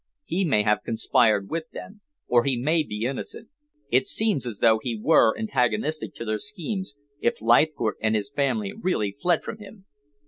He 0.25 0.43
may 0.45 0.63
have 0.63 0.79
conspired 0.83 1.51
with 1.51 1.65
them, 1.73 2.01
or 2.27 2.43
he 2.43 2.57
may 2.57 2.81
be 2.81 3.05
innocent. 3.05 3.49
It 3.91 4.07
seems 4.07 4.47
as 4.47 4.57
though 4.57 4.79
he 4.81 4.99
were 4.99 5.37
antagonistic 5.37 6.15
to 6.15 6.25
their 6.25 6.39
schemes, 6.39 6.95
if 7.19 7.39
Leithcourt 7.39 7.97
and 8.01 8.15
his 8.15 8.31
family 8.31 8.73
really 8.73 9.11
fled 9.11 9.43
from 9.43 9.59
him." 9.59 9.85